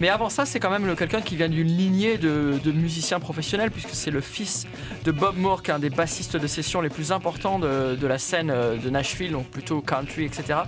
[0.00, 3.70] Mais avant ça, c'est quand même quelqu'un qui vient d'une lignée de, de musiciens professionnels
[3.70, 4.66] puisque c'est le fils
[5.04, 8.06] de Bob Moore, qui est un des bassistes de session les plus importants de, de
[8.06, 10.60] la scène euh, de Nashville, donc plutôt country, etc.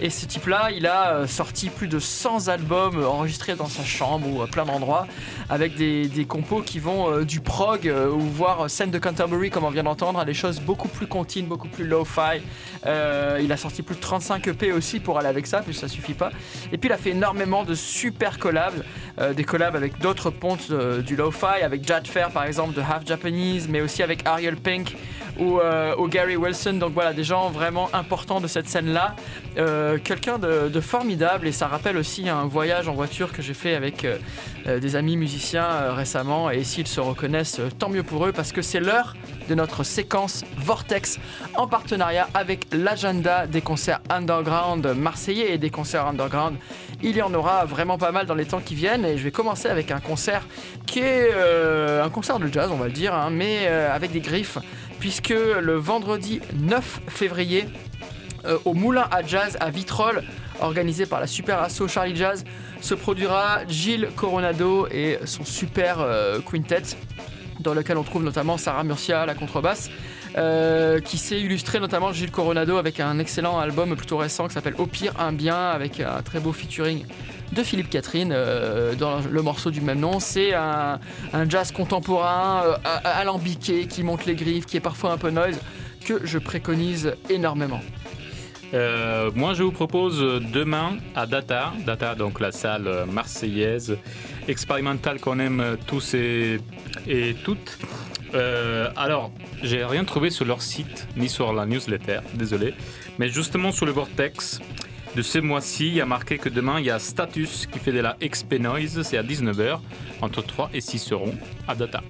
[0.00, 3.82] Et ce type-là, il a euh, sorti plus de 100 albums euh, enregistrés dans sa
[3.82, 5.08] chambre ou à plein d'endroits,
[5.50, 9.70] avec des, compos qui vont euh, du prog ou voire scène de Canterbury, comme on
[9.70, 11.88] vient d'entendre, à des choses beaucoup plus contines, beaucoup plus.
[12.86, 15.88] Euh, il a sorti plus de 35 EP aussi pour aller avec ça, puis ça
[15.88, 16.30] suffit pas.
[16.72, 18.84] Et puis il a fait énormément de super collabs,
[19.34, 23.66] des collabs avec d'autres pontes du lo-fi, avec Jad Fair par exemple de Half Japanese,
[23.68, 24.96] mais aussi avec Ariel Pink
[25.38, 26.74] ou, euh, ou Gary Wilson.
[26.74, 29.16] Donc voilà, des gens vraiment importants de cette scène-là.
[29.56, 33.74] Euh, Quelqu'un de, formidable et ça rappelle aussi un voyage en voiture que j'ai fait
[33.74, 34.16] avec euh,
[34.66, 36.50] euh, des amis musiciens récemment.
[36.50, 39.14] Et s'ils se reconnaissent, tant mieux pour eux parce que c'est l'heure
[39.48, 41.18] de notre séquence Vortex
[41.56, 46.56] en partenariat avec l'agenda des concerts underground marseillais et des concerts underground.
[47.02, 49.30] Il y en aura vraiment pas mal dans les temps qui viennent et je vais
[49.30, 50.46] commencer avec un concert
[50.86, 51.32] qui est
[52.02, 54.58] un concert de jazz, on va le dire, hein, mais avec des griffes,
[54.98, 57.66] puisque le vendredi 9 février,
[58.44, 60.22] euh, au Moulin à Jazz à Vitrolles,
[60.60, 62.44] organisé par la super asso Charlie Jazz,
[62.80, 66.82] se produira Gilles Coronado et son super euh, quintet,
[67.60, 69.90] dans lequel on trouve notamment Sarah Murcia à la contrebasse.
[70.36, 74.74] Euh, qui s'est illustré notamment Gilles Coronado avec un excellent album plutôt récent qui s'appelle
[74.78, 77.04] Au pire un bien avec un très beau featuring
[77.52, 80.20] de Philippe Catherine euh, dans le morceau du même nom.
[80.20, 80.98] C'est un,
[81.48, 85.58] jazz contemporain euh, alambiqué qui monte les griffes, qui est parfois un peu noise,
[86.04, 87.80] que je préconise énormément.
[89.34, 90.20] Moi, je vous propose
[90.52, 93.96] demain à Data, Data, donc la salle marseillaise
[94.46, 96.60] expérimentale qu'on aime tous et,
[97.06, 97.78] et toutes.
[98.34, 99.30] Euh, alors,
[99.62, 102.74] j'ai rien trouvé sur leur site ni sur la newsletter, désolé,
[103.18, 104.60] mais justement sur le Vortex
[105.16, 107.92] de ce mois-ci, il y a marqué que demain il y a Status qui fait
[107.92, 109.80] de la XP Noise, c'est à 19h,
[110.20, 111.34] entre 3 et 6 seront
[111.66, 112.02] à Data.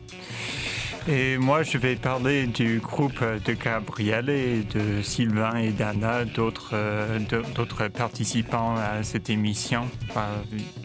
[1.10, 6.72] Et moi, je vais parler du groupe de Gabriel et de Sylvain et d'Anna, d'autres
[6.74, 9.88] euh, participants à cette émission.
[10.10, 10.26] Enfin,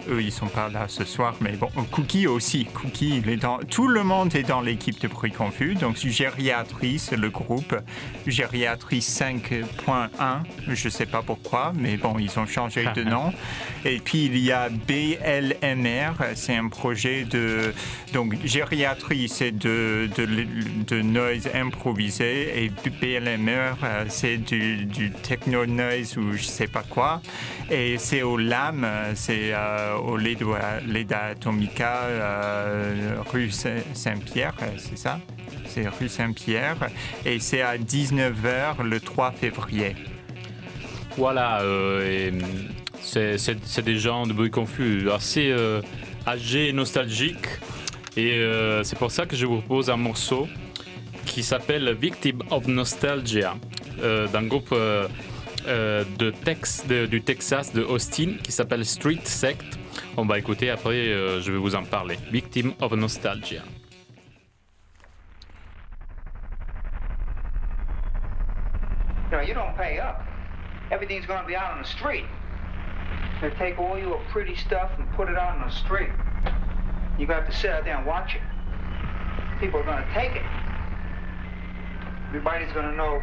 [0.10, 2.64] eux, ils sont pas là ce soir, mais bon, Cookie aussi.
[2.64, 5.76] Cookie, il est dans, tout le monde est dans l'équipe de Bruit Confus.
[5.76, 7.76] Donc, Gériatrie, c'est le groupe.
[8.26, 9.64] Gériatrie 5.1,
[10.70, 13.34] je sais pas pourquoi, mais bon, ils ont changé de nom.
[13.84, 17.74] Et puis, il y a BLMR, c'est un projet de.
[18.14, 22.64] Donc, gériatrie, c'est de, de, noise improvisé.
[22.64, 27.22] Et BLMR, euh, c'est du, techno noise ou je sais pas quoi.
[27.70, 32.08] Et c'est au LAM, euh, c'est euh, au Leda, Atomica,
[33.32, 35.20] rue Saint- Saint-Pierre, c'est ça?
[35.68, 36.78] C'est rue Saint-Pierre.
[37.26, 39.96] Et c'est à 19h le 3 février.
[41.18, 42.40] Voilà, hum,
[43.02, 45.54] c'est des gens de bruit confus assez
[46.28, 47.48] âgés et nostalgiques.
[48.16, 50.48] Et euh, c'est pour ça que je vous propose un morceau
[51.26, 53.56] qui s'appelle Victim of Nostalgia,
[54.02, 55.08] euh, d'un groupe euh,
[55.68, 59.80] euh, de Tex, de- du Texas, de Austin, qui s'appelle Street Sect.
[60.18, 62.18] On va écouter, après euh, je vais vous en parler.
[62.32, 63.64] Victim of Nostalgia.
[69.32, 70.22] Know, you don't pay up.
[70.92, 72.26] Everything's gonna be out on the street.
[73.42, 76.12] They take all your pretty stuff and put it out on the street.
[77.18, 78.42] You're gonna have to sit out there and watch it.
[79.60, 80.42] People are gonna take it.
[82.30, 83.22] Everybody's gonna know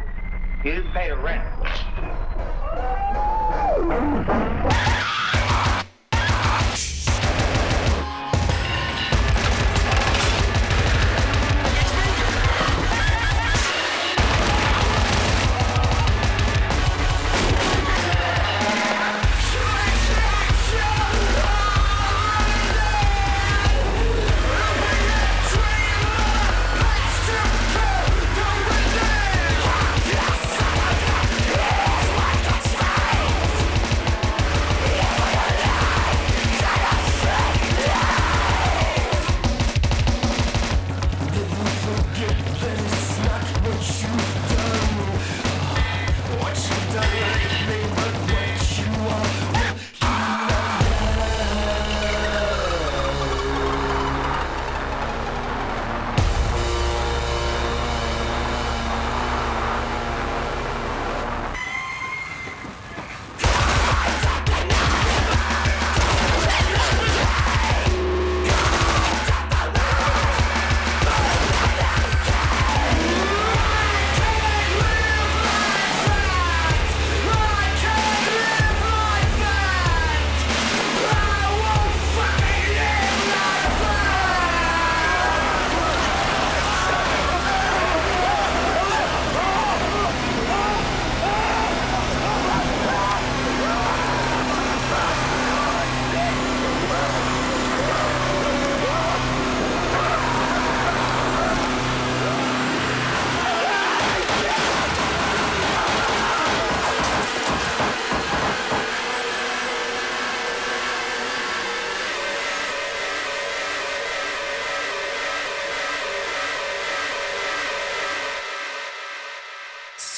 [0.63, 1.43] you didn't pay the rent.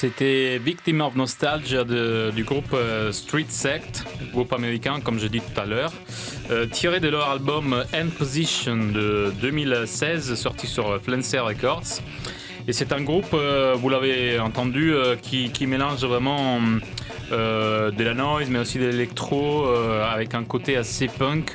[0.03, 5.57] C'était Victim of Nostalgia du groupe euh, Street Sect, groupe américain comme je dis tout
[5.57, 5.93] à l'heure,
[6.51, 12.01] euh, tiré de leur album End Position de 2016 sorti sur Flenser Records.
[12.67, 16.59] Et c'est un groupe, euh, vous l'avez entendu, euh, qui, qui mélange vraiment
[17.31, 21.53] euh, de la noise mais aussi de l'électro euh, avec un côté assez punk.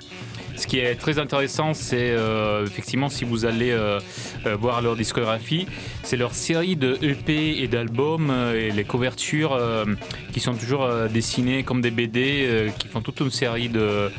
[0.59, 4.00] Ce qui est très intéressant, c'est euh, effectivement si vous allez euh,
[4.44, 5.68] euh, voir leur discographie,
[6.02, 9.56] c'est leur série de EP et d'albums et les couvertures
[10.32, 14.11] qui sont toujours dessinées comme des BD, qui font toute une série de,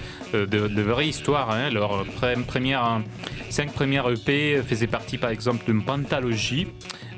[0.82, 1.52] vraies histoires.
[1.52, 1.70] hein.
[1.72, 2.06] Leur
[2.48, 3.04] première, hein,
[3.50, 6.68] cinq premières EP faisaient partie par exemple d'une pentalogie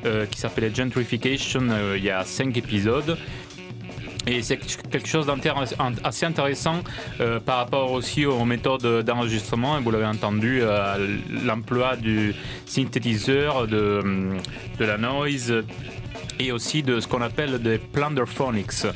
[0.04, 1.62] euh, qui s'appelait Gentrification.
[1.96, 3.18] il y a cinq épisodes.
[4.32, 6.80] Et c'est quelque chose d'assez intéressant
[7.20, 9.78] euh, par rapport aussi aux méthodes d'enregistrement.
[9.78, 12.34] Et vous l'avez entendu, euh, l'emploi du
[12.66, 14.02] synthétiseur, de,
[14.80, 15.54] de la noise
[16.40, 18.88] et aussi de ce qu'on appelle des plunderphonics.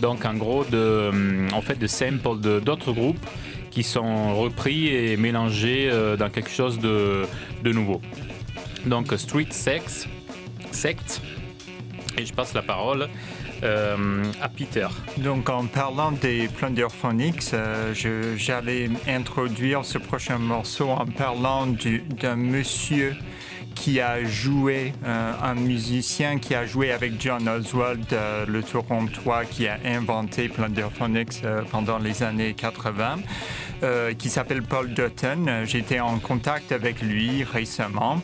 [0.00, 1.12] Donc en gros, de,
[1.52, 3.24] en fait, de samples d'autres groupes
[3.70, 7.26] qui sont repris et mélangés euh, dans quelque chose de,
[7.62, 8.00] de nouveau.
[8.86, 10.08] Donc Street Sex,
[10.72, 11.22] Sect.
[12.18, 13.08] Et je passe la parole
[13.62, 14.86] euh, à Peter.
[15.18, 17.92] Donc, en parlant des Plunderphonics, euh,
[18.36, 23.14] j'allais introduire ce prochain morceau en parlant du- d'un monsieur
[23.74, 29.44] qui a joué, euh, un musicien qui a joué avec John Oswald, euh, le Torontois,
[29.44, 33.20] qui a inventé Plunderphonics euh, pendant les années 80,
[33.82, 35.62] euh, qui s'appelle Paul Dutton.
[35.64, 38.20] J'étais en contact avec lui récemment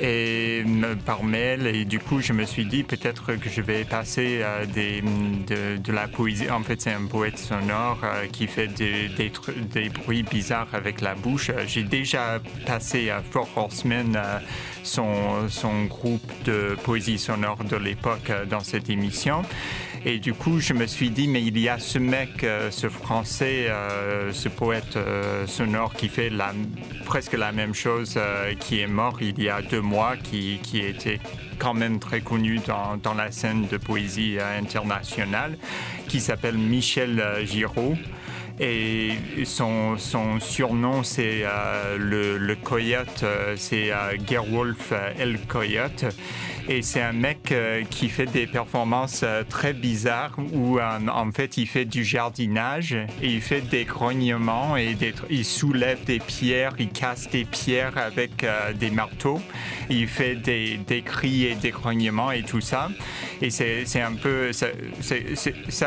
[0.00, 0.64] et
[1.04, 1.66] par mail.
[1.66, 5.76] Et du coup je me suis dit peut-être que je vais passer euh, des, de,
[5.76, 6.50] de la poésie.
[6.50, 9.32] En fait c'est un poète sonore euh, qui fait des, des,
[9.72, 11.50] des bruits bizarres avec la bouche.
[11.66, 14.38] J'ai déjà passé à Four Horsemen euh,
[14.82, 19.42] son, son groupe de poésie sonore de l'époque euh, dans cette émission
[20.08, 22.88] et du coup, je me suis dit, mais il y a ce mec, euh, ce
[22.88, 26.30] français, euh, ce poète euh, sonore qui fait
[27.04, 28.16] presque la même chose,
[28.60, 31.18] qui est mort il y a deux mois, qui, était
[31.58, 35.58] quand même très connu dans, la scène de poésie internationale,
[36.06, 37.96] qui s'appelle Michel Giraud.
[38.60, 39.10] Et
[39.44, 39.96] son,
[40.38, 41.42] surnom, c'est
[41.98, 43.24] le, le coyote,
[43.56, 43.90] c'est
[44.24, 46.04] Gerwolf El Coyote.
[46.68, 51.56] Et c'est un mec euh, qui fait des performances euh, très bizarres où en fait
[51.58, 52.92] il fait du jardinage
[53.22, 57.96] et il fait des grognements et des il soulève des pierres, il casse des pierres
[57.96, 59.40] avec euh, des marteaux.
[59.88, 62.88] Il fait des, des cris et des grognements et tout ça.
[63.40, 64.66] Et c'est un peu ça,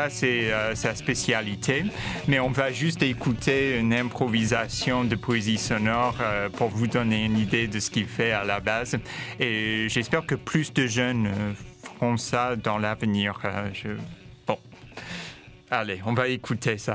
[0.08, 1.84] c'est- sa spécialité.
[2.26, 6.16] Mais on va juste écouter une improvisation de poésie sonore
[6.56, 8.96] pour vous donner une idée de ce qu'il fait à la base.
[9.38, 11.52] Et j'espère que plus de jeunes euh,
[11.82, 13.40] feront ça dans l'avenir.
[13.44, 13.96] Euh,
[14.46, 14.58] Bon,
[15.70, 16.94] allez, on va écouter ça.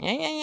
[0.00, 0.38] Yeah.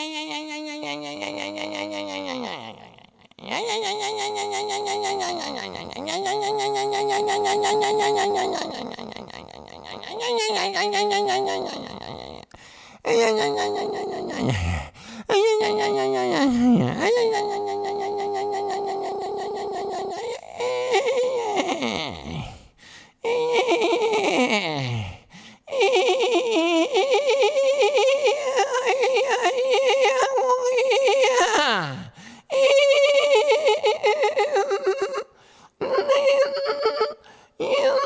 [37.58, 37.96] Yeah.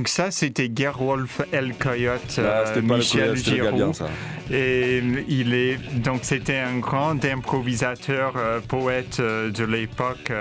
[0.07, 4.07] Donc ça, c'était Gerwolf El Coyote, Ah, euh, Michel le ça.
[4.53, 10.33] Et il est donc c'était un grand improvisateur, euh, poète euh, de l'époque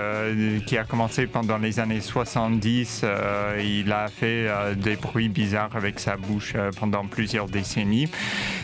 [0.66, 3.00] qui a commencé pendant les années 70.
[3.02, 4.46] Euh, il a fait
[4.76, 8.08] des bruits bizarres avec sa bouche pendant plusieurs décennies.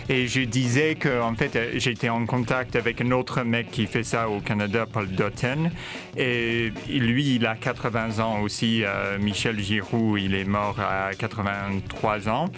[0.09, 4.03] Et je disais que en fait j'étais en contact avec un autre mec qui fait
[4.03, 5.71] ça au Canada, Paul Dotten.
[6.17, 8.83] Et lui, il a 80 ans aussi.
[8.85, 12.49] euh, Michel Giroux, il est mort à 83 ans.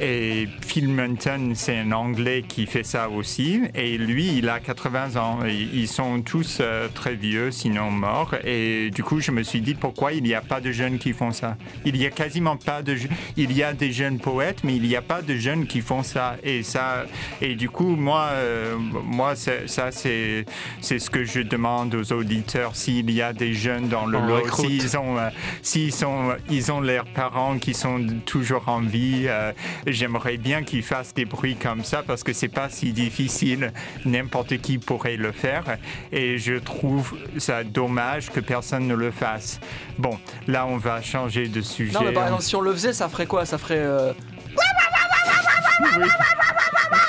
[0.00, 3.62] Et Phil Munton, c'est un Anglais qui fait ça aussi.
[3.74, 5.38] Et lui, il a 80 ans.
[5.46, 8.34] Ils sont tous euh, très vieux, sinon morts.
[8.44, 11.12] Et du coup, je me suis dit pourquoi il n'y a pas de jeunes qui
[11.12, 11.56] font ça?
[11.84, 12.96] Il y a quasiment pas de.
[13.36, 16.02] Il y a des jeunes poètes, mais il n'y a pas de jeunes qui font
[16.02, 16.36] ça.
[16.42, 16.93] Et ça.
[17.40, 20.44] Et du coup, moi, euh, moi, ça, c'est
[20.80, 22.76] c'est ce que je demande aux auditeurs.
[22.76, 25.28] S'il y a des jeunes dans le lot, s'ils ont, euh,
[25.62, 29.52] s'ils sont, ils ont leurs parents qui sont toujours en vie, euh,
[29.86, 33.72] j'aimerais bien qu'ils fassent des bruits comme ça parce que c'est pas si difficile.
[34.04, 35.64] N'importe qui pourrait le faire.
[36.12, 39.60] Et je trouve ça dommage que personne ne le fasse.
[39.98, 41.92] Bon, là, on va changer de sujet.
[41.92, 43.44] Non, mais par exemple, si on le faisait, ça ferait quoi?
[43.46, 43.84] Ça ferait.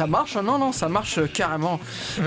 [0.00, 1.78] ça marche, non, non, ça marche euh, carrément.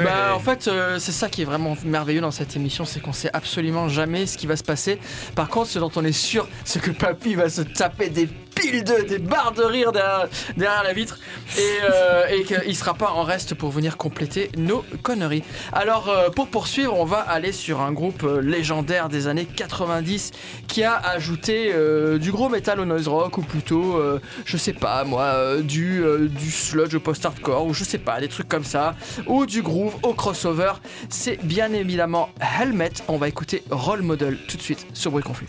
[0.03, 3.13] Bah, en fait, euh, c'est ça qui est vraiment merveilleux dans cette émission, c'est qu'on
[3.13, 4.99] sait absolument jamais ce qui va se passer.
[5.33, 8.29] Par contre, ce dont on est sûr, c'est que Papy va se taper des
[8.63, 11.19] piles de, des barres de rire derrière, la vitre
[11.57, 15.43] et, euh, et qu'il sera pas en reste pour venir compléter nos conneries.
[15.71, 20.31] Alors, euh, pour poursuivre, on va aller sur un groupe euh, légendaire des années 90
[20.67, 24.01] qui a ajouté euh, du gros métal au noise rock ou plutôt,
[24.45, 28.47] je sais pas moi, du, du sludge au post-hardcore ou je sais pas, des trucs
[28.47, 28.95] comme ça,
[29.27, 30.73] ou du groove au crossover.
[31.09, 32.91] C'est bien évidemment Helmet.
[33.07, 35.47] On va écouter Role Model tout de suite sur Bruit Confus.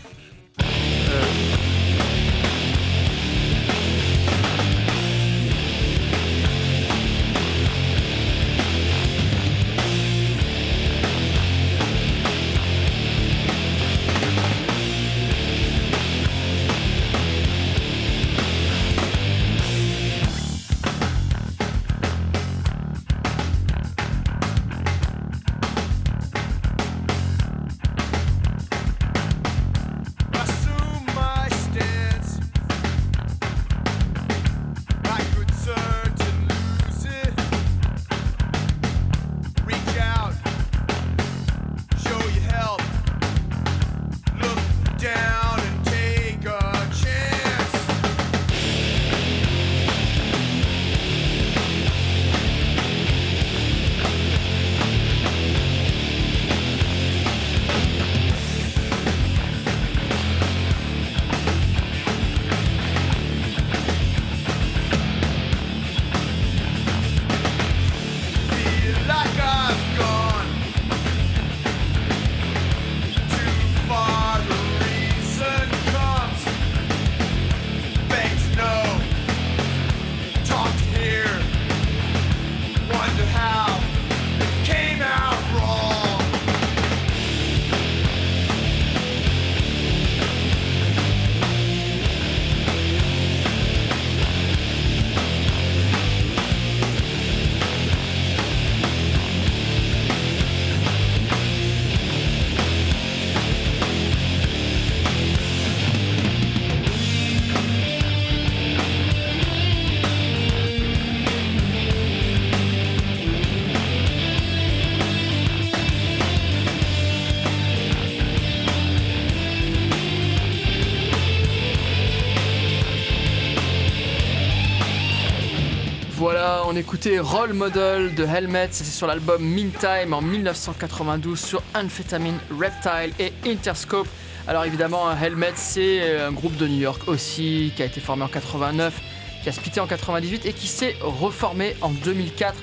[126.75, 133.13] On écoutait Role Model de Helmet, c'était sur l'album Meantime en 1992 sur Amphetamine, Reptile
[133.17, 134.07] et Interscope.
[134.45, 138.23] Alors évidemment, Helmet, c'est euh, un groupe de New York aussi, qui a été formé
[138.23, 139.01] en 89,
[139.41, 142.55] qui a splitté en 98 et qui s'est reformé en 2004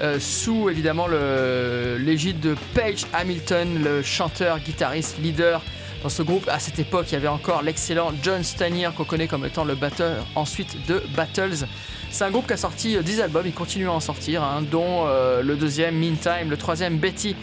[0.00, 5.62] euh, sous évidemment l'égide de Page Hamilton, le chanteur, guitariste, leader.
[6.04, 9.26] Dans ce groupe, à cette époque, il y avait encore l'excellent John Stanier, qu'on connaît
[9.26, 11.64] comme étant le batteur ensuite de Battles.
[12.10, 14.62] C'est un groupe qui a sorti euh, 10 albums, il continue à en sortir, hein,
[14.70, 17.34] dont euh, le deuxième Meantime, le troisième Betty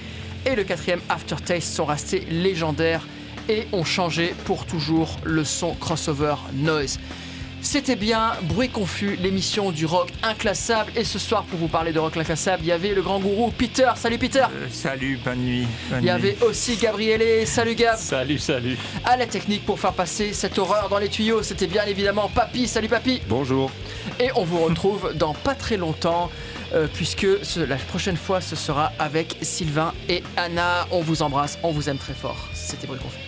[0.45, 3.07] et le quatrième Aftertaste sont restés légendaires
[3.49, 6.99] et ont changé pour toujours le son crossover noise.
[7.63, 10.91] C'était bien Bruit Confus, l'émission du rock inclassable.
[10.95, 13.51] Et ce soir, pour vous parler de rock inclassable, il y avait le grand gourou
[13.51, 13.89] Peter.
[13.95, 15.67] Salut Peter Euh, salut, bonne nuit.
[15.89, 17.45] bonne Il y avait aussi Gabriele.
[17.45, 18.77] Salut Gab Salut, salut.
[19.05, 22.67] À la technique pour faire passer cette horreur dans les tuyaux, c'était bien évidemment Papy.
[22.67, 23.69] Salut Papy Bonjour.
[24.19, 26.31] Et on vous retrouve dans pas très longtemps.
[26.73, 30.87] euh, puisque ce- la prochaine fois ce sera avec Sylvain et Anna.
[30.91, 32.47] On vous embrasse, on vous aime très fort.
[32.53, 33.19] C'était Bruit Confus.